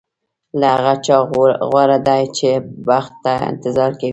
[0.59, 1.17] له هغه چا
[1.71, 2.49] غوره دی چې
[2.87, 4.09] بخت ته انتظار کوي.